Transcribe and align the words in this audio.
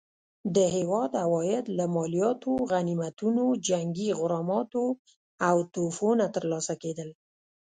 د 0.55 0.57
هیواد 0.75 1.11
عواید 1.23 1.65
له 1.77 1.85
مالیاتو، 1.95 2.53
غنیمتونو، 2.71 3.45
جنګي 3.67 4.09
غراماتو 4.19 4.85
او 5.47 5.55
تحفو 5.73 6.09
نه 6.19 6.27
ترلاسه 6.35 6.73
کېدل. 6.83 7.09